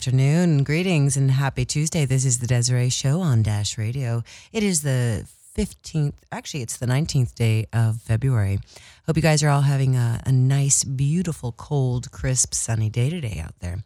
[0.00, 0.64] afternoon.
[0.64, 2.06] Greetings and happy Tuesday.
[2.06, 4.24] This is the Desiree Show on Dash Radio.
[4.50, 8.60] It is the 15th, actually, it's the 19th day of February.
[9.04, 13.42] Hope you guys are all having a, a nice, beautiful, cold, crisp, sunny day today
[13.44, 13.84] out there.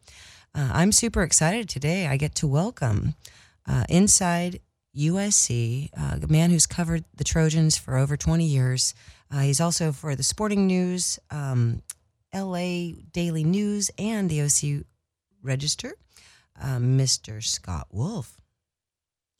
[0.54, 2.06] Uh, I'm super excited today.
[2.06, 3.16] I get to welcome
[3.66, 4.60] uh, inside
[4.96, 8.94] USC, uh, a man who's covered the Trojans for over 20 years.
[9.32, 11.82] Uh, he's also for the Sporting News, um,
[12.32, 14.84] LA Daily News, and the OC
[15.44, 15.94] Register,
[16.60, 17.42] uh, Mr.
[17.42, 18.40] Scott Wolf.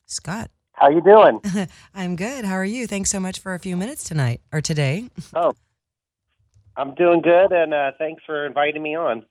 [0.05, 0.51] Scott.
[0.73, 1.41] How you doing?
[1.95, 2.45] I'm good.
[2.45, 2.85] How are you?
[2.85, 5.09] Thanks so much for a few minutes tonight or today.
[5.33, 5.53] oh,
[6.77, 9.25] I'm doing good, and uh, thanks for inviting me on.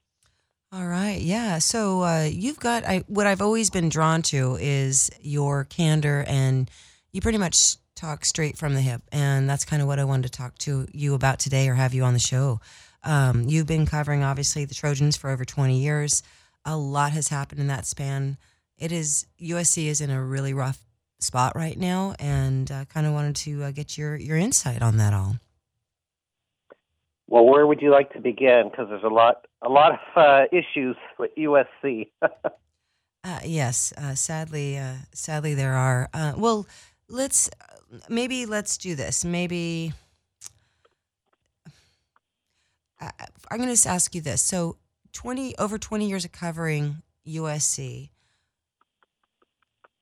[0.73, 1.21] All right.
[1.21, 1.59] Yeah.
[1.59, 6.69] So uh, you've got I, what I've always been drawn to is your candor, and
[7.13, 10.25] you pretty much talk straight from the hip, and that's kind of what I wanted
[10.25, 12.61] to talk to you about today, or have you on the show.
[13.05, 16.23] Um, you've been covering obviously the Trojans for over 20 years.
[16.65, 18.39] A lot has happened in that span.
[18.79, 20.84] It is USC is in a really rough
[21.20, 24.97] spot right now, and uh, kind of wanted to uh, get your your insight on
[24.97, 25.37] that all.
[27.27, 28.69] Well, where would you like to begin?
[28.70, 32.11] Because there's a lot, a lot of uh, issues with USC.
[32.23, 36.09] uh, yes, uh, sadly, uh, sadly there are.
[36.12, 36.67] Uh, well,
[37.09, 37.51] let's
[38.09, 39.25] maybe let's do this.
[39.25, 39.92] Maybe
[43.51, 44.42] I'm going to ask you this.
[44.42, 44.77] So,
[45.15, 48.11] twenty over twenty years of covering USC.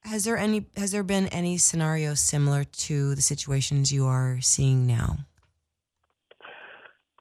[0.04, 4.86] Has there any has there been any scenario similar to the situations you are seeing
[4.86, 5.18] now?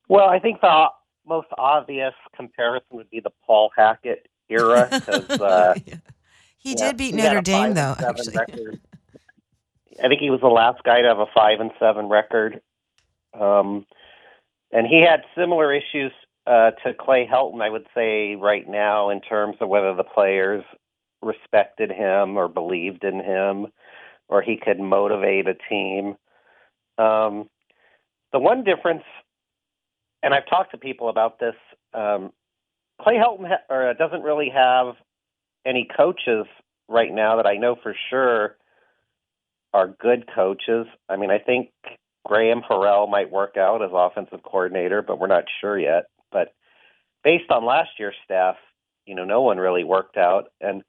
[0.08, 0.88] Well, I think the
[1.26, 5.96] most obvious comparison would be the Paul Hackett era uh, yeah.
[6.58, 7.96] he did beat Notre Dame, though.
[7.98, 8.36] actually.
[10.04, 12.62] I think he was the last guy to have a five and seven record,
[13.40, 13.86] um,
[14.72, 16.12] and he had similar issues
[16.52, 17.62] uh, to Clay Helton.
[17.62, 20.64] I would say right now in terms of whether the players
[21.22, 23.68] respected him or believed in him,
[24.28, 26.16] or he could motivate a team.
[26.98, 27.48] Um,
[28.34, 29.04] the one difference
[30.24, 31.56] and I've talked to people about this.
[31.94, 32.32] Um,
[33.02, 34.96] Clay Helton ha- or doesn't really have
[35.66, 36.46] any coaches
[36.88, 38.58] right now that I know for sure
[39.74, 40.86] are good coaches.
[41.10, 41.72] I mean, I think
[42.26, 46.06] Graham Harrell might work out as offensive coordinator, but we're not sure yet.
[46.32, 46.54] But
[47.24, 48.56] based on last year's staff,
[49.06, 50.52] you know, no one really worked out.
[50.60, 50.84] And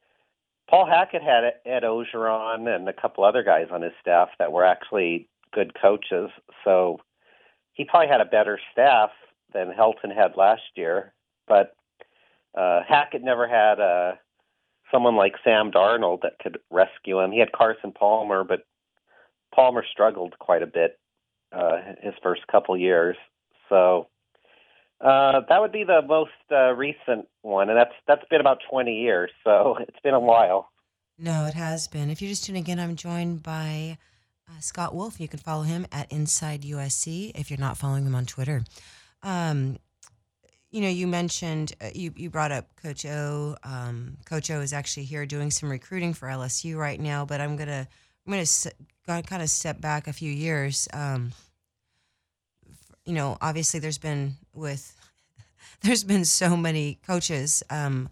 [0.69, 4.65] Paul Hackett had Ed Orgeron and a couple other guys on his staff that were
[4.65, 6.31] actually good coaches.
[6.65, 7.01] So
[7.73, 9.11] he probably had a better staff
[9.53, 11.13] than Helton had last year.
[11.47, 11.75] But
[12.57, 14.13] uh, Hackett never had uh,
[14.91, 17.33] someone like Sam Darnold that could rescue him.
[17.33, 18.61] He had Carson Palmer, but
[19.55, 20.99] Palmer struggled quite a bit
[21.53, 23.17] uh, his first couple years.
[23.69, 24.09] So
[25.03, 28.95] uh, that would be the most uh, recent one, and that's that's been about 20
[28.95, 29.31] years.
[29.45, 30.69] So it's been a while.
[31.19, 32.11] No, it has been.
[32.11, 33.99] If you're just tuning in, I'm joined by
[34.49, 35.21] uh, Scott Wolf.
[35.21, 38.65] You can follow him at Inside USC if you're not following him on Twitter.
[39.23, 39.79] Um,
[40.71, 43.57] you know, you mentioned uh, you you brought up Coach O.
[43.63, 47.25] Um, Coach O is actually here doing some recruiting for LSU right now.
[47.27, 47.87] But I'm gonna
[48.27, 48.69] I'm gonna s-
[49.07, 50.89] kind of step back a few years.
[50.93, 51.33] Um,
[53.05, 54.95] you know, obviously there's been with
[55.83, 58.09] there's been so many coaches um,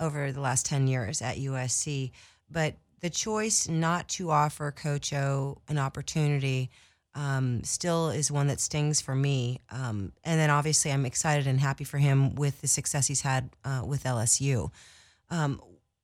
[0.00, 2.10] over the last ten years at USC,
[2.50, 6.70] but the choice not to offer Coach O an opportunity
[7.14, 9.60] um, still is one that stings for me.
[9.70, 13.50] Um, and then obviously, I'm excited and happy for him with the success he's had
[13.64, 14.70] uh, with LSU.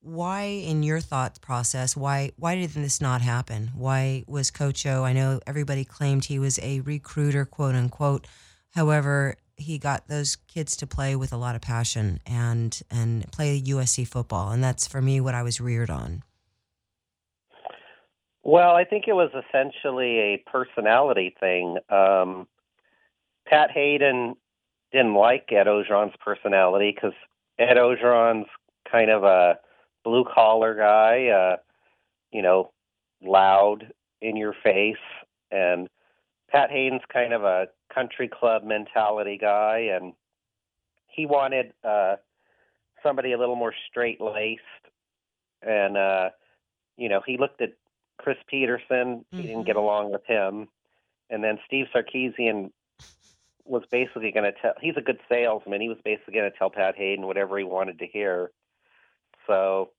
[0.01, 3.71] Why, in your thought process, why why did this not happen?
[3.75, 5.05] Why was Coach O?
[5.05, 8.27] I know everybody claimed he was a recruiter, quote unquote.
[8.75, 13.61] However, he got those kids to play with a lot of passion and and play
[13.61, 16.23] USC football, and that's for me what I was reared on.
[18.45, 21.79] Well, I think it was essentially a personality thing.
[21.91, 22.47] Um,
[23.47, 24.37] Pat Haden
[24.93, 27.13] didn't like Ed Orgeron's personality because
[27.59, 28.49] Ed Orgeron's
[28.91, 29.59] kind of a
[30.09, 31.57] blue collar guy, uh,
[32.33, 32.71] you know,
[33.23, 34.97] loud in your face,
[35.51, 35.89] and
[36.51, 40.15] Pat Haden's kind of a country club mentality guy, and
[41.09, 42.17] he wanted uh,
[43.03, 44.63] somebody a little more straight laced,
[45.63, 46.31] and uh,
[46.97, 47.75] you know, he looked at
[48.19, 49.47] Chris Petersen, He mm-hmm.
[49.47, 49.85] didn't get mm-hmm.
[49.85, 50.69] along with him.
[51.31, 52.71] And then Steve Sarkisian
[53.65, 54.73] was basically going to tell.
[54.81, 55.81] He's a good salesman.
[55.81, 58.51] He was basically going to tell Pat Haden whatever he wanted to hear.
[59.47, 59.91] So,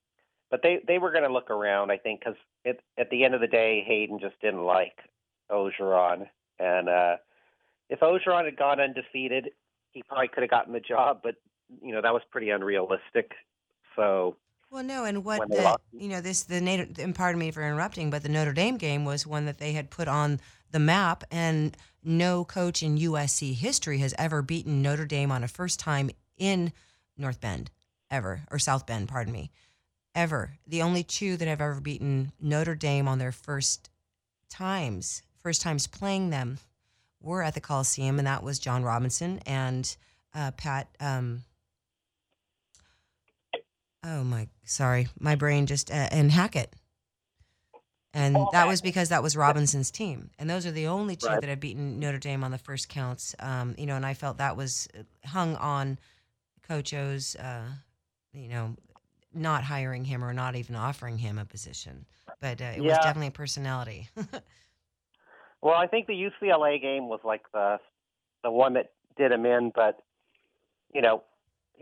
[0.50, 3.42] but they they were going to look around, I think, because at the end of
[3.42, 4.98] the day, Haden just didn't like
[5.52, 6.28] Orgeron,
[6.60, 7.18] and uh,
[7.90, 9.52] if Orgeron had gone undefeated,
[9.92, 11.22] he probably could have gotten the job.
[11.24, 11.36] But
[11.84, 13.34] you know that was pretty unrealistic.
[13.96, 14.38] So
[14.72, 15.82] Well, no, and what the lost.
[15.92, 19.06] you know this the Notre, and pardon me for interrupting, but the Notre Dame game
[19.06, 20.40] was one that they had put on
[20.72, 25.48] the map, and no coach in USC history has ever beaten Notre Dame on a
[25.48, 26.72] first time in
[27.18, 27.70] North Bend,
[28.10, 29.52] ever or South Bend, pardon me,
[30.20, 30.58] ever.
[30.68, 33.90] The only two that I've ever beaten Notre Dame on their first
[34.50, 36.60] times, first times playing them,
[37.22, 39.96] were at the Coliseum, and that was John Robinson and
[40.36, 40.90] uh, Pat.
[41.00, 41.44] Um,
[44.04, 46.74] Oh my, sorry, my brain just uh, and Hackett,
[48.14, 51.28] and Oh, that was because that was Robinson's team, and those are the only two
[51.28, 51.42] Right.
[51.42, 53.36] that have beaten Notre Dame on the first counts.
[53.40, 56.00] Um, you know, and I felt that was uh, hung on
[56.64, 57.68] Coach O's, uh,
[58.34, 58.76] you know,
[59.34, 62.06] not hiring him or not even offering him a position,
[62.42, 64.10] but uh, it was definitely a personality.
[65.62, 67.80] Well, I think the UCLA game was like the
[68.44, 70.02] the one that did him in, but
[70.94, 71.24] you know,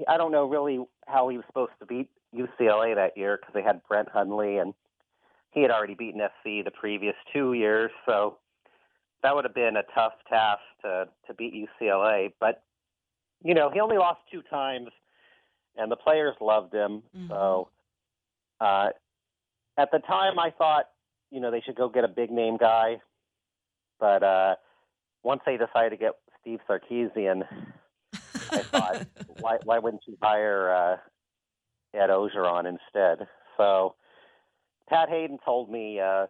[0.07, 3.61] I don't know really how he was supposed to beat UCLA that year because they
[3.61, 4.73] had Brett Hundley and
[5.51, 8.38] he had already beaten SC the previous two years, so
[9.23, 12.33] that would have been a tough task to to beat UCLA.
[12.39, 12.63] But
[13.44, 14.89] you know, he only lost two times,
[15.77, 17.03] and the players loved him.
[17.15, 17.29] Mhm.
[17.29, 17.69] So
[18.59, 18.89] uh,
[19.77, 20.85] at the time, I thought
[21.31, 23.01] you know they should go get a big name guy,
[24.00, 24.56] but uh,
[25.24, 27.44] once they decided to get Steve Sarkisian,
[28.51, 29.06] I thought,
[29.39, 33.27] why why wouldn't you hire uh, Ed Orgeron instead?
[33.57, 33.95] So
[34.89, 36.27] Pat Haden told me, uh,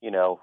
[0.00, 0.40] you know,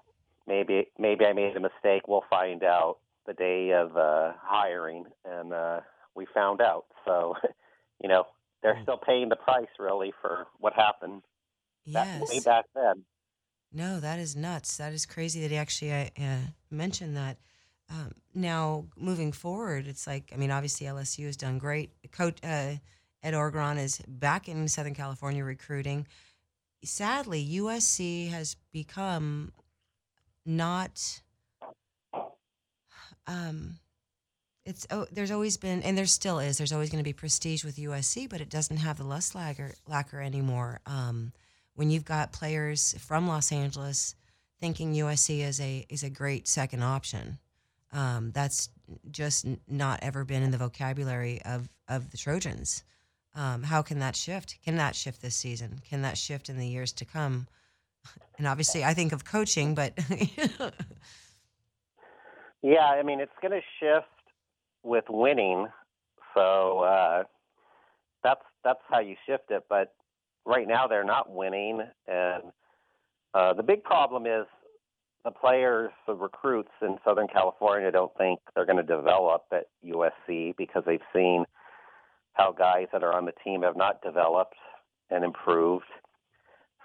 [0.48, 2.08] maybe maybe I made a mistake.
[2.08, 2.98] We'll find out
[3.28, 5.82] the day of uh, hiring, and uh,
[6.16, 6.86] we found out.
[7.06, 7.36] So,
[8.02, 8.26] you know,
[8.62, 11.22] they're still paying the price really for what happened
[11.88, 13.04] back, way back then.
[13.74, 14.78] No, that is nuts.
[14.78, 16.38] That is crazy that he actually uh, uh,
[16.70, 17.38] mentioned that.
[17.90, 21.92] Um, now, moving forward, it's like, I mean, obviously LSU has done great.
[22.12, 22.76] Coach uh,
[23.24, 26.08] Ed Orgeron is back in Southern California recruiting.
[26.84, 29.52] Sadly, USC has become
[30.46, 31.22] not.
[33.28, 33.78] Um,
[34.72, 36.58] it's oh, there's always been, and there still is.
[36.58, 39.74] There's always going to be prestige with USC, but it doesn't have the lust lacquer,
[39.86, 40.80] lacquer anymore.
[40.86, 41.34] Um,
[41.76, 44.16] when you've got players from Los Angeles
[44.62, 47.38] thinking USC is a is a great second option.
[47.92, 48.70] Um, that's
[49.12, 52.84] just not ever been in the vocabulary of of the Trojans.
[53.36, 54.58] Um, how can that shift?
[54.64, 55.82] Can that shift this season?
[55.90, 57.48] Can that shift in the years to come?
[58.40, 59.94] And obviously, I think of coaching, but
[62.62, 64.11] Yeah, I mean it's going to shift
[64.84, 65.68] with winning,
[66.34, 67.24] so uh,
[68.24, 69.64] that's that's how you shift it.
[69.70, 69.94] But
[70.46, 72.44] right now they're not winning, and
[73.34, 74.46] uh, the big problem is
[75.24, 80.56] the players, the recruits in Southern California don't think they're going to develop at USC
[80.58, 81.46] because they've seen
[82.34, 84.56] how guys that are on the team have not developed
[85.10, 85.86] and improved.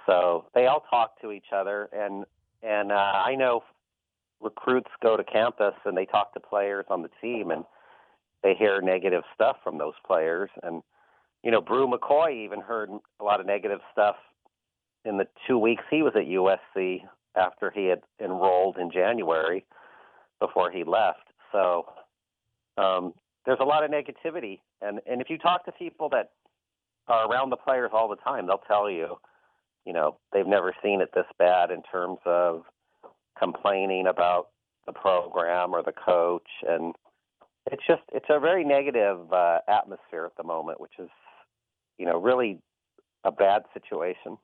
[0.06, 2.24] So they all talk to each other, and
[2.62, 3.62] and uh, I know
[4.40, 7.64] recruits go to campus and they talk to players on the team and
[8.46, 10.50] they hear negative stuff from those players.
[10.62, 10.82] And
[11.42, 14.14] you know Bru McCoy even heard a lot of negative stuff
[15.04, 17.02] in the two weeks he was at USC
[17.36, 19.64] after he had enrolled in January
[20.38, 21.26] before he left.
[21.50, 21.86] So
[22.78, 23.14] um,
[23.46, 24.60] there's a lot of negativity.
[24.80, 26.30] And and if you talk to people that
[27.08, 29.16] are around the players all the time they'll tell you
[29.84, 32.62] you know they've never seen it this bad in terms of
[33.38, 34.48] complaining about
[34.86, 36.48] the program or the coach.
[36.66, 36.94] And
[37.70, 41.10] it's just it's a very negative uh, atmosphere at the moment which is
[41.98, 42.58] you know really
[43.24, 44.38] a bad situation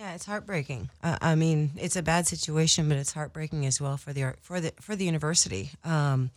[0.00, 0.88] yeah, it's heartbreaking.
[1.02, 4.58] Uh, I mean, it's a bad situation, but it's heartbreaking as well for the for
[4.58, 6.30] the for the university um,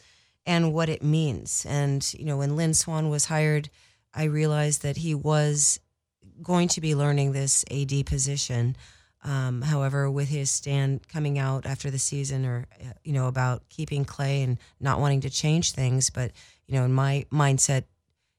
[0.45, 1.65] and what it means.
[1.69, 3.69] And you know, when Lynn Swann was hired,
[4.13, 5.79] I realized that he was
[6.41, 8.75] going to be learning this AD position.
[9.23, 13.67] Um, however, with his stand coming out after the season, or uh, you know, about
[13.69, 16.31] keeping Clay and not wanting to change things, but
[16.67, 17.85] you know, in my mindset,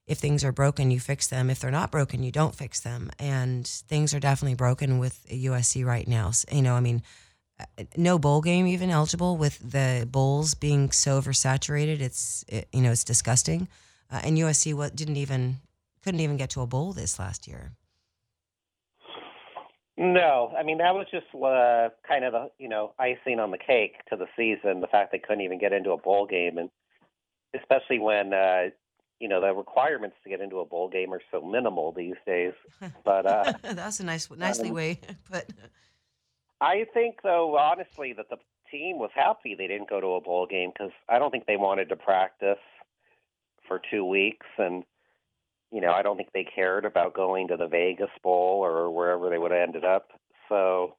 [0.06, 1.48] if things are broken, you fix them.
[1.48, 3.10] If they're not broken, you don't fix them.
[3.18, 6.30] And things are definitely broken with USC right now.
[6.30, 7.02] So, you know, I mean,
[7.58, 12.00] uh, no bowl game even eligible with the bowls being so oversaturated.
[12.00, 13.68] It's it, you know it's disgusting.
[14.10, 15.58] Uh, and USC what didn't even
[16.02, 17.72] couldn't even get to a bowl this last year.
[19.96, 20.52] No.
[20.58, 23.96] I mean that was just uh, kind of the you know icing on the cake
[24.10, 26.58] to the season the fact they couldn't even get into a bowl game.
[26.58, 26.70] And
[27.54, 28.70] especially when uh
[29.20, 32.54] you know the requirements to get into a bowl game are so minimal these days.
[33.04, 35.44] But uh That's a nice, nicely Um, way put.
[36.60, 38.38] I think, though, honestly, that the
[38.70, 41.56] team was happy they didn't go to a bowl game because I don't think they
[41.56, 42.58] wanted to practice
[43.68, 44.84] for two weeks, and
[45.72, 49.28] you know, I don't think they cared about going to the Vegas Bowl or wherever
[49.30, 50.08] they would have ended up.
[50.48, 50.96] So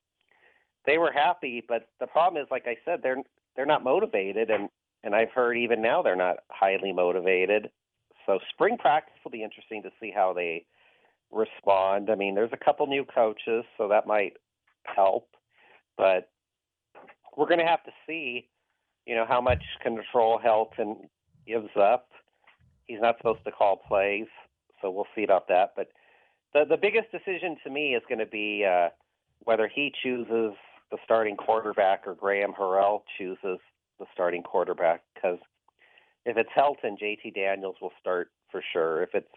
[0.86, 3.22] they were happy, but the problem is, like I said, they're
[3.56, 4.70] they're not motivated, and
[5.04, 7.70] and I've heard even now they're not highly motivated.
[8.26, 10.66] So spring practice will be interesting to see how they
[11.32, 12.10] respond.
[12.10, 14.34] I mean, there's a couple new coaches, so that might
[14.84, 15.28] help,
[15.98, 16.30] but
[17.38, 18.48] we're going to have to see,
[19.06, 21.08] you know, how much control Helton
[21.46, 22.10] gives up.
[22.86, 24.28] He's not supposed to call plays,
[24.86, 25.74] so we'll see about that.
[25.76, 25.88] But
[26.54, 28.90] the the biggest decision to me is going to be uh,
[29.44, 30.54] whether he chooses
[30.92, 33.60] the starting quarterback or Graham Harrell chooses
[34.00, 35.02] the starting quarterback.
[35.16, 35.40] Because
[36.26, 39.02] if it's Helton, JT Daniels will start for sure.
[39.02, 39.28] If it's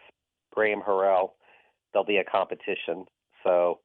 [0.53, 1.31] Graham Harrell,
[1.91, 3.05] there'll be a competition.
[3.43, 3.79] So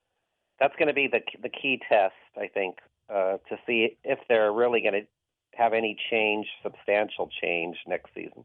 [0.61, 2.77] that's going to be the the key test, I think,
[3.09, 5.07] uh, to see if they're really going to
[5.55, 8.45] have any change, substantial change next season.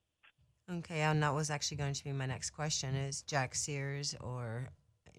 [0.71, 4.69] Okay, and that was actually going to be my next question: Is Jack Sears or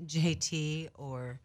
[0.05, 1.41] JT or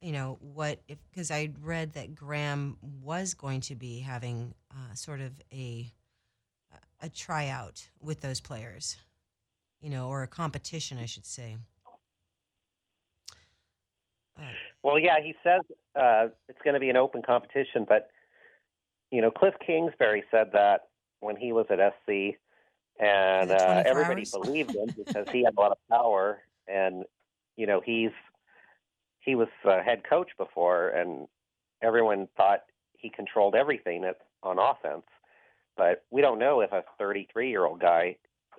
[0.00, 0.78] you know what?
[0.86, 5.92] If because I read that Graham was going to be having uh, sort of a
[7.00, 8.96] a tryout with those players,
[9.80, 11.56] you know, or a competition, I should say.
[14.38, 14.42] Uh,
[14.84, 15.62] well, yeah, he says
[15.96, 18.10] uh, it's going to be an open competition, but
[19.10, 20.88] you know, Cliff Kingsbury said that
[21.18, 22.36] when he was at SC,
[22.98, 24.30] and uh, everybody hours?
[24.42, 27.04] believed him because he had a lot of power, and
[27.56, 28.10] you know, he's
[29.20, 31.26] he was uh, head coach before, and
[31.82, 32.60] everyone thought
[32.96, 35.06] he controlled everything at, on offense.
[35.76, 38.16] But we don't know if a 33 year old guy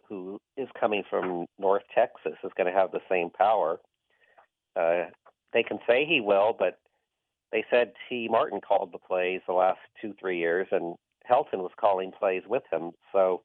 [0.08, 3.80] who is coming from North Texas is going to have the same power.
[4.76, 5.06] Uh,
[5.54, 6.80] they can say he will, but
[7.52, 10.96] they said Tee Martin called the plays the last two, three years, and
[11.30, 12.92] Helton was calling plays with him.
[13.12, 13.44] So,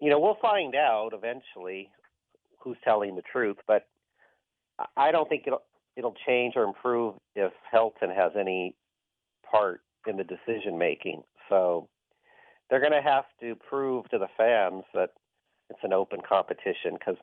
[0.00, 1.90] you know, we'll find out eventually
[2.58, 3.86] who's telling the truth, but
[4.96, 5.62] I don't think it'll
[5.96, 8.76] it'll change or improve if Helton has any
[9.50, 11.22] part in the decision making.
[11.48, 11.88] So
[12.70, 15.10] they're going to have to prove to the fans that
[15.70, 17.16] it's an open competition because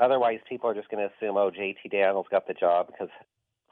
[0.00, 3.08] Otherwise, people are just going to assume, oh, JT Daniels got the job because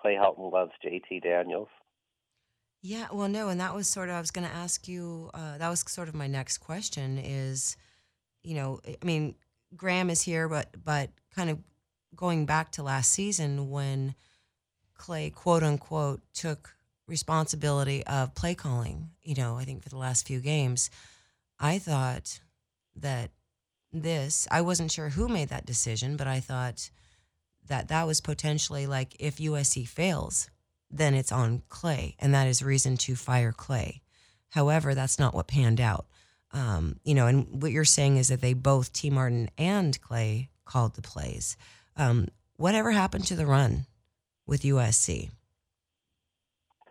[0.01, 1.69] Clay Helton loves JT Daniels.
[2.87, 5.29] Yeah, well, no, and that was sort of I was going to ask you.
[5.35, 7.19] Uh, that was sort of my next question.
[7.19, 7.77] Is
[8.45, 9.35] you know, I mean,
[9.75, 11.59] Graham is here, but but kind of
[12.15, 14.15] going back to last season when
[14.95, 16.77] Clay, quote unquote, took
[17.09, 19.11] responsibility of play calling.
[19.21, 20.89] You know, I think for the last few games,
[21.59, 22.39] I thought
[22.95, 23.33] that
[23.93, 24.47] this.
[24.49, 26.89] I wasn't sure who made that decision, but I thought
[27.67, 30.51] that that was potentially like if USC fails,
[30.91, 34.03] then it's on Clay, and that is reason to fire Clay.
[34.51, 36.07] However, that's not what panned out.
[36.53, 40.51] Um, you know, and what you're saying is that they both, Tee Martin and Clay,
[40.65, 41.57] called the plays.
[41.97, 43.87] Um, whatever happened to the run
[44.47, 45.31] with USC?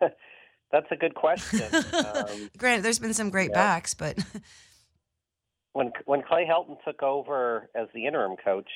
[0.00, 1.62] That's a good question.
[2.16, 3.56] Um, Granted, there's been some great yeah.
[3.56, 4.18] backs, but
[5.72, 8.68] when when Clay Helton took over as the interim coach,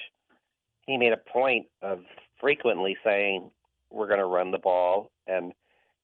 [0.87, 2.01] he made a point of
[2.41, 3.51] frequently saying
[3.91, 5.53] we're going to run the ball, and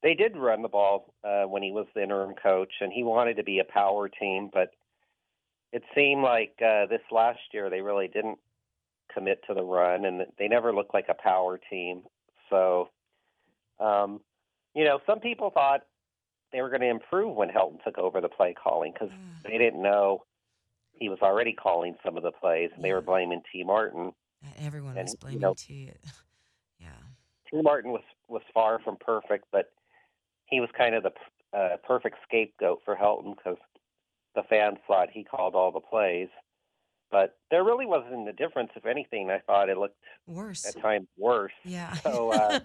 [0.02, 3.36] they did run the ball uh, when he was the interim coach, and he wanted
[3.36, 4.70] to be a power team, but
[5.72, 8.38] it seemed like uh, this last year they really didn't
[9.12, 12.02] commit to the run, and they never looked like a power team.
[12.50, 12.88] So,
[13.80, 14.20] um,
[14.74, 15.80] you know, some people thought
[16.52, 19.42] they were going to improve when Helton took over the play calling because mm.
[19.50, 20.24] they didn't know
[20.92, 22.88] he was already calling some of the plays, and yeah.
[22.88, 24.12] they were blaming Tee Martin.
[24.58, 25.90] Everyone and, was blaming you know, Tee
[27.52, 29.70] Martin was was far from perfect, but
[30.46, 31.12] he was kind of the
[31.56, 33.58] uh, perfect scapegoat for Helton because
[34.34, 36.28] the fans thought he called all the plays.
[37.10, 38.70] But there really wasn't a difference.
[38.74, 41.52] If anything, I thought it looked worse at times worse.
[41.64, 41.92] Yeah.
[41.94, 42.60] So uh,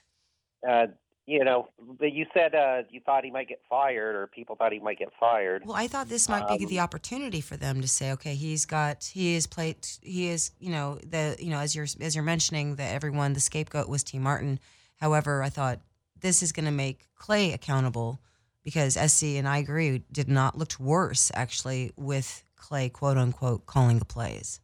[0.68, 0.86] uh,
[1.26, 1.68] you know,
[2.00, 4.98] but you said uh, you thought he might get fired, or people thought he might
[4.98, 5.62] get fired.
[5.64, 8.66] Well, I thought this might um, be the opportunity for them to say, okay, he's
[8.66, 12.24] got, he is played, he is, you know, the, you know, as you're as you're
[12.24, 14.58] mentioning that everyone, the scapegoat was Tee Martin.
[14.96, 15.80] However, I thought
[16.20, 18.20] this is going to make Clay accountable
[18.64, 24.00] because SC and I agree did not looked worse actually with Clay, quote unquote, calling
[24.00, 24.60] the plays.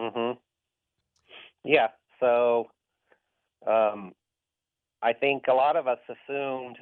[0.00, 0.38] Mm-hmm.
[1.64, 1.88] Yeah.
[2.20, 2.70] So.
[3.66, 4.12] Um,
[5.04, 6.78] I think a lot of us assumed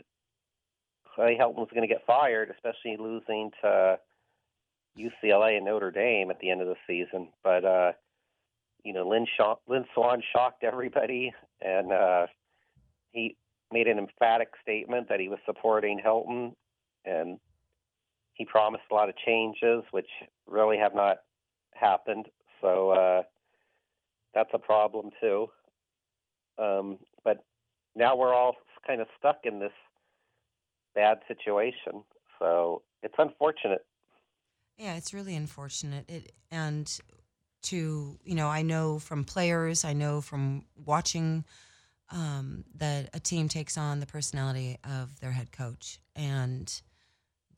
[1.15, 3.99] Clay Helton was going to get fired, especially losing to
[4.97, 7.29] UCLA and Notre Dame at the end of the season.
[7.43, 7.93] But uh,
[8.85, 12.27] you know, Lynn, Shaw- Lynn Swann shocked everybody, and uh,
[13.11, 13.37] he
[13.73, 16.53] made an emphatic statement that he was supporting Helton,
[17.05, 17.41] and
[18.35, 20.09] he promised a lot of changes, which
[20.47, 21.19] really have not
[21.75, 22.27] happened.
[22.61, 23.23] So uh,
[24.33, 25.49] that's a problem too.
[26.59, 27.45] Um, but
[27.95, 28.57] now we're all
[28.87, 29.73] kind of stuck in this
[30.95, 32.05] bad situation.
[32.39, 33.85] So it's unfortunate.
[34.77, 36.09] Yeah, it's really unfortunate.
[36.09, 36.91] It and
[37.65, 41.45] to you know, I know from players, I know from watching
[42.11, 46.83] um, that a team takes on the personality of their head coach, and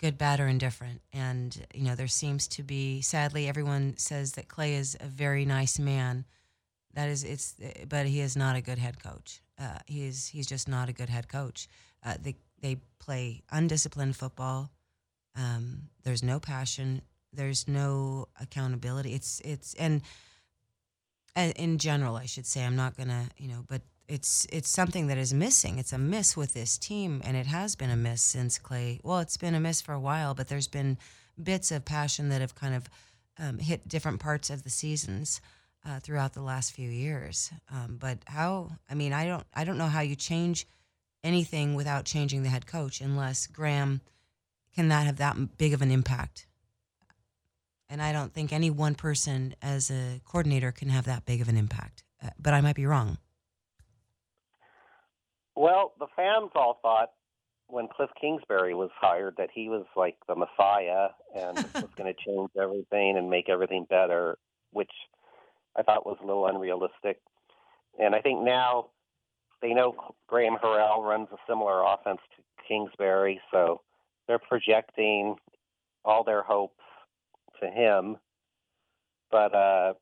[0.01, 1.01] good, bad, or indifferent.
[1.13, 5.45] And you know, there seems to be, sadly, everyone says that Clay is a very
[5.45, 6.25] nice man.
[6.95, 7.57] That is, it's,
[7.89, 9.43] but he is not a good head coach.
[9.59, 11.69] Uh, he is, he's just not a good head coach.
[12.05, 14.71] Uh, they they play undisciplined football.
[15.37, 17.03] Um, there's no passion.
[17.33, 19.13] There's no accountability.
[19.13, 20.01] It's it's and,
[21.37, 25.19] in general, I should say, I'm not gonna, you know, but it's it's something that
[25.19, 25.79] is missing.
[25.79, 29.01] It's a miss with this team, and it has been a miss since Clay.
[29.03, 30.97] Well, it's been a miss for a while, but there's been
[31.43, 32.89] bits of passion that have kind of
[33.39, 35.41] um, hit different parts of the seasons
[35.85, 37.51] uh, throughout the last few years.
[37.71, 38.73] Um, but how?
[38.91, 40.67] I mean, I don't I don't know how you change
[41.23, 44.01] anything without changing the head coach, unless Graham
[44.75, 46.47] can that have that big of an impact.
[47.89, 51.49] And I don't think any one person as a coordinator can have that big of
[51.49, 52.03] an impact.
[52.23, 53.19] Uh, but I might be wrong.
[55.55, 57.11] Well, the fans all thought
[57.69, 62.25] when Cliff Kingsbury was hired that he was like the Messiah and was going to
[62.27, 64.39] change everything and make everything better,
[64.73, 64.91] which
[65.77, 67.21] I thought was a little unrealistic.
[67.99, 68.87] And I think now
[69.63, 69.95] they know
[70.27, 73.81] Graham Harrell runs a similar offense to Kingsbury, so
[74.27, 75.37] they're projecting
[76.05, 76.83] all their hopes
[77.61, 78.17] to him.
[79.31, 79.95] But uh,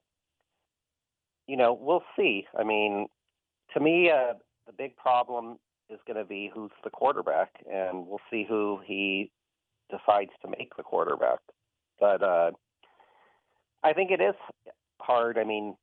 [1.47, 2.47] you know, we'll see.
[2.59, 3.09] I mean,
[3.75, 4.35] to me, uh,
[4.67, 5.59] the big problem
[5.91, 9.31] is going to be who's the quarterback, and we'll see who he
[9.91, 11.41] decides to make the quarterback.
[12.01, 12.51] But uh,
[13.85, 14.35] I think it is
[15.03, 15.39] hard.
[15.39, 15.77] I mean,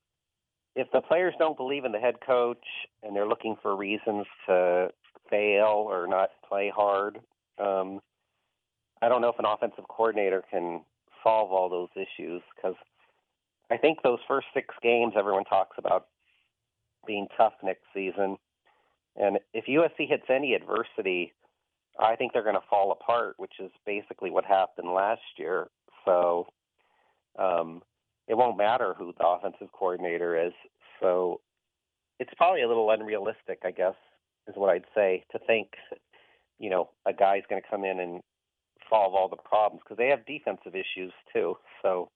[0.75, 2.65] if the players don't believe in the head coach
[3.03, 4.89] and they're looking for reasons to
[5.29, 7.19] fail or not play hard,
[7.57, 7.99] um,
[9.01, 10.81] I don't know if an offensive coordinator can
[11.23, 12.75] solve all those issues because
[13.71, 16.07] I think those first six games everyone talks about
[17.05, 18.37] being tough next season.
[19.15, 21.33] And if USC hits any adversity,
[21.99, 25.67] I think they're going to fall apart, which is basically what happened last year.
[26.05, 26.47] So
[27.37, 27.81] um,
[28.29, 30.53] it won't matter who the offensive coordinator is.
[31.01, 31.41] So
[32.19, 33.95] it's probably a little unrealistic, I guess,
[34.47, 35.69] is what I'd say, to think,
[36.59, 38.21] you know, a guy's going to come in and
[38.89, 41.55] solve all the problems because they have defensive issues too.
[41.81, 42.11] So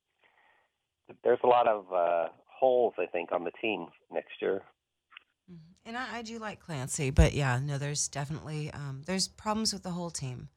[1.23, 4.62] there's a lot of uh, holes, I think, on the team next year.
[5.52, 5.89] Mm-hmm.
[5.89, 9.84] And I, I, do like Clancy, but yeah, no, there's definitely um, there's problems with
[9.84, 10.47] the whole team.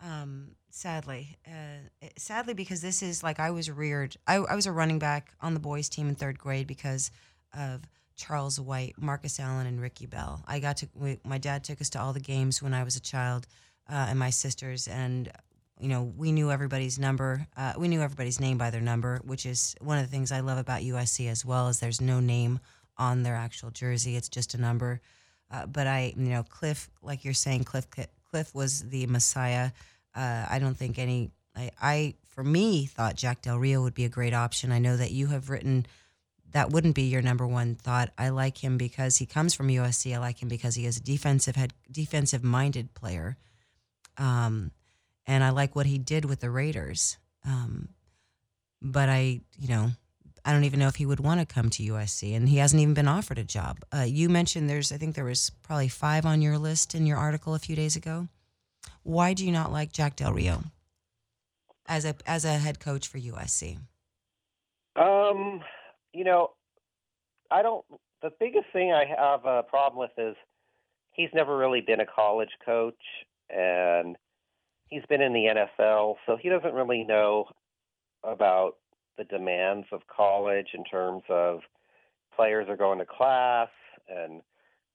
[0.00, 4.16] Um, sadly, uh, sadly because this is like I was reared.
[4.26, 7.10] I, I was a running back on the boys' team in third grade because
[7.56, 7.82] of
[8.16, 10.42] Charles White, Marcus Allen, and Ricky Bell.
[10.46, 10.88] I got to.
[10.94, 13.46] We, my dad took us to all the games when I was a child,
[13.88, 15.30] uh, and my sisters, and
[15.78, 17.46] you know, we knew everybody's number.
[17.56, 20.40] Uh, we knew everybody's name by their number, which is one of the things I
[20.40, 21.68] love about USC as well.
[21.68, 22.60] Is there's no name
[22.96, 25.00] on their actual jersey; it's just a number.
[25.50, 27.86] Uh, but I, you know, Cliff, like you're saying, Cliff,
[28.36, 29.70] Cliff was the Messiah.
[30.14, 31.30] Uh, I don't think any.
[31.56, 34.72] I, I, for me, thought Jack Del Rio would be a great option.
[34.72, 35.86] I know that you have written
[36.52, 38.10] that wouldn't be your number one thought.
[38.18, 40.14] I like him because he comes from USC.
[40.14, 43.38] I like him because he is a defensive head, defensive minded player.
[44.18, 44.70] Um,
[45.26, 47.16] and I like what he did with the Raiders.
[47.42, 47.88] Um,
[48.82, 49.92] but I, you know,
[50.46, 52.80] I don't even know if he would want to come to USC, and he hasn't
[52.80, 53.78] even been offered a job.
[53.92, 57.18] Uh, you mentioned there's, I think there was probably five on your list in your
[57.18, 58.28] article a few days ago.
[59.02, 60.62] Why do you not like Jack Del Rio
[61.88, 63.78] as a as a head coach for USC?
[64.94, 65.62] Um,
[66.12, 66.52] you know,
[67.50, 67.84] I don't.
[68.22, 70.36] The biggest thing I have a problem with is
[71.12, 72.94] he's never really been a college coach,
[73.50, 74.16] and
[74.88, 77.46] he's been in the NFL, so he doesn't really know
[78.22, 78.76] about
[79.18, 81.60] the demands of college in terms of
[82.34, 83.68] players are going to class
[84.08, 84.42] and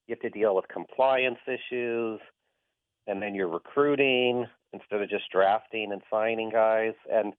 [0.08, 2.20] you have to deal with compliance issues
[3.08, 7.34] and then you're recruiting instead of just drafting and signing guys and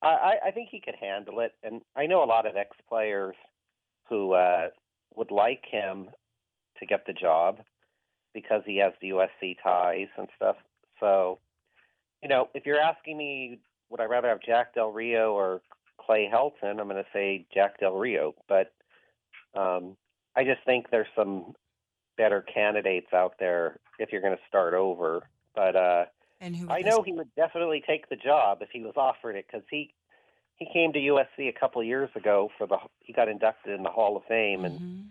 [0.00, 3.34] I, I think he could handle it and I know a lot of ex players
[4.08, 4.68] who uh
[5.16, 6.08] would like him
[6.78, 7.58] to get the job
[8.34, 10.56] because he has the USC ties and stuff.
[11.00, 11.38] So
[12.22, 15.62] you know, if you're asking me, would I rather have Jack Del Rio or
[16.08, 16.80] Clay Helton?
[16.80, 18.72] I'm going to say Jack Del Rio, but
[19.54, 19.94] um,
[20.34, 21.54] I just think there's some
[22.16, 25.28] better candidates out there if you're going to start over.
[25.54, 26.04] But uh,
[26.40, 29.44] and who I know he would definitely take the job if he was offered it
[29.46, 29.92] because he
[30.56, 33.82] he came to USC a couple of years ago for the he got inducted in
[33.82, 35.04] the Hall of Fame and Mhm.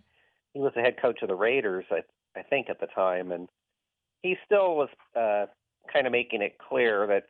[0.53, 2.03] he was the head coach of the Raiders I
[2.35, 3.47] I think at the time and
[4.23, 5.45] he still was uh
[5.93, 7.27] kind of making it clear that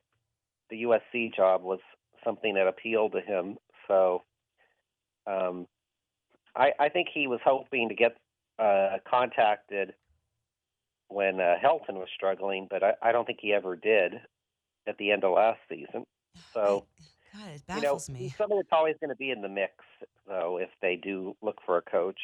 [0.69, 1.80] the USC job was
[2.28, 4.24] something that appealed to him so
[5.26, 5.68] um
[6.56, 8.18] I I think he was hoping to get
[8.60, 9.94] uh contacted
[11.10, 14.13] when uh, Helton was struggling but I I don't think he ever did
[14.88, 16.06] at the end of last season
[16.54, 16.86] so
[17.38, 18.34] God, it you know, me.
[18.38, 19.74] somebody that's always going to be in the mix,
[20.28, 22.20] though, if they do look for a coach.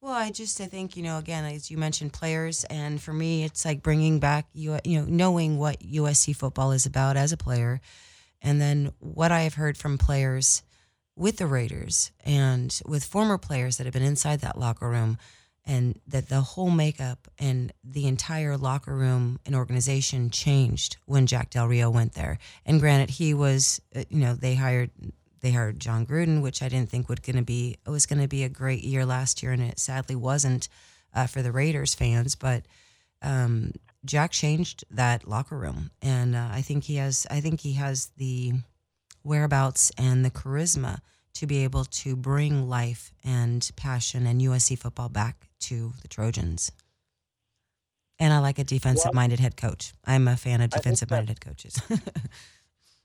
[0.00, 3.44] Well, I just I think you know again as you mentioned players, and for me
[3.44, 7.36] it's like bringing back you you know knowing what USC football is about as a
[7.36, 7.80] player,
[8.42, 10.62] and then what I have heard from players
[11.16, 15.18] with the Raiders and with former players that have been inside that locker room,
[15.64, 21.50] and that the whole makeup and the entire locker room and organization changed when Jack
[21.50, 22.38] Del Rio went there.
[22.64, 24.90] And granted, he was uh, you know they hired
[25.40, 28.28] they hired Jon Gruden, which I didn't think would going to be was going to
[28.28, 30.68] be a great year last year, and it sadly wasn't
[31.14, 32.36] uh, for the Raiders fans.
[32.36, 32.64] But
[33.22, 33.72] um,
[34.06, 38.10] Jack changed that locker room, and uh, I think he has I think he has
[38.16, 38.52] the
[39.22, 41.00] whereabouts and the charisma
[41.34, 46.72] to be able to bring life and passion and USC football back to the Trojans.
[48.18, 49.92] And I like a defensive minded head coach.
[50.06, 51.82] I'm a fan of defensive minded head coaches.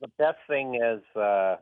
[0.02, 1.58] The best thing is uh,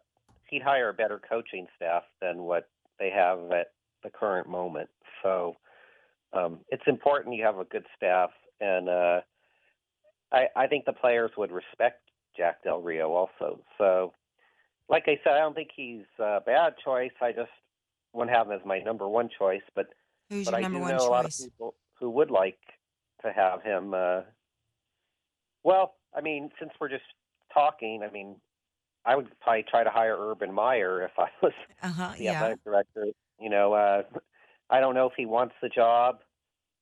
[0.49, 3.67] he'd hire a better coaching staff than what they have at
[4.01, 4.89] the current moment.
[5.21, 5.57] So
[6.31, 8.29] um, it's important you have a good staff,
[8.61, 9.21] and uh,
[10.31, 12.01] I, I think the players would respect
[12.37, 13.61] Jack Del Rio also.
[13.77, 14.13] So,
[14.89, 17.11] like I said, I don't think he's a bad choice.
[17.21, 17.51] I just
[18.13, 19.87] wouldn't have him as my number one choice, but
[20.29, 22.59] Who's but I do know a lot of people who would like
[23.23, 23.93] to have him.
[23.93, 24.21] Uh,
[25.63, 27.03] well, I mean, since we're just
[27.53, 28.35] talking, I mean,
[29.05, 32.13] I would probably try to hire Urban Meyer if I was Uh huh.
[32.17, 32.33] the Yeah.
[32.33, 33.05] athletic director.
[33.39, 34.03] You know, uh,
[34.69, 36.19] I don't know if he wants the job,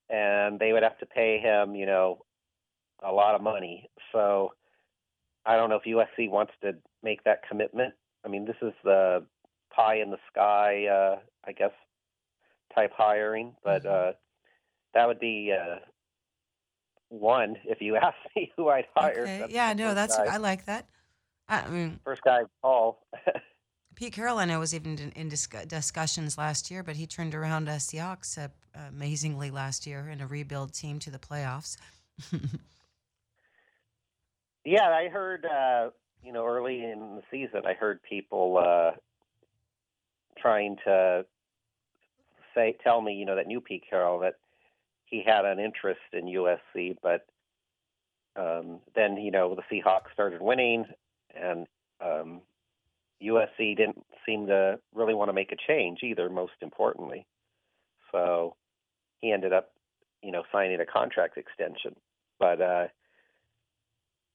[0.09, 2.25] and they would have to pay him, you know,
[3.03, 3.89] a lot of money.
[4.11, 4.53] So
[5.45, 7.93] I don't know if USC wants to make that commitment.
[8.25, 9.25] I mean, this is the
[9.73, 11.71] pie in the sky, uh, I guess,
[12.73, 14.09] type hiring, but Mhm.
[14.09, 14.13] uh,
[14.93, 15.77] that would be uh,
[17.09, 19.23] one if you ask me who I'd hire.
[19.23, 19.47] Okay.
[19.49, 19.73] Yeah.
[19.73, 20.87] No, that's guy, I like that.
[21.47, 23.05] I mean, first guy call.
[23.97, 27.33] Pete Carroll, I know, was even in, in discu- discussions last year, but he turned
[27.33, 28.47] around uh, Seahawks uh,
[28.89, 31.77] amazingly last year in a rebuild team to the playoffs.
[34.67, 38.91] Yeah, I heard, uh, you know, early in the season, I heard people uh,
[40.37, 41.25] trying to
[42.53, 44.33] say, tell me, you know, that new Pete Carroll that
[45.05, 47.27] he had an interest in USC, but
[48.35, 50.83] um, then, you know, the Seahawks started winning,
[51.33, 51.65] and
[52.01, 52.41] um,
[53.23, 56.29] USC didn't seem to really want to make a change either.
[56.29, 57.25] Most importantly,
[58.11, 58.55] so
[59.21, 59.71] he ended up,
[60.21, 61.95] you know, signing a contract extension,
[62.39, 62.61] but.
[62.61, 62.87] uh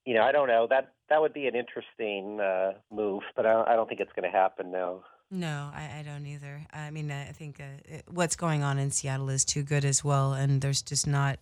[0.05, 0.66] you know, I don't know.
[0.68, 4.12] That that would be an interesting uh, move, but I don't, I don't think it's
[4.14, 5.03] going to happen now.
[5.31, 6.66] No, I, I don't either.
[6.73, 10.05] I mean, I think uh, it, what's going on in Seattle is too good as
[10.05, 11.38] well, and there's just not.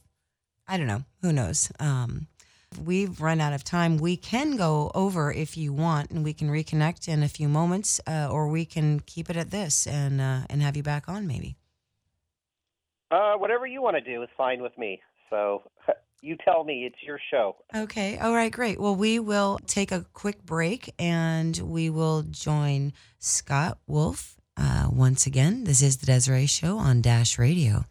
[0.69, 1.05] I don't know.
[1.23, 1.73] Who knows?
[1.81, 2.29] Um,
[2.79, 3.99] we've run out of time.
[3.99, 8.01] We can go over if you want, and we can reconnect in a few moments,
[8.07, 11.27] uh, or we can keep it at this and uh, and have you back on
[11.27, 11.57] maybe.
[13.11, 15.01] Uh, whatever you want to do is fine with me.
[15.31, 15.63] So
[16.21, 16.85] you tell me.
[16.85, 17.57] It's your show.
[17.75, 18.19] Okay.
[18.19, 18.53] All right.
[18.53, 18.81] Great.
[18.81, 25.27] Well, we will take a quick break and we will join Scott Wolf uh, once
[25.27, 25.65] again.
[25.65, 27.85] This is the Desiree Show on Dash Radio.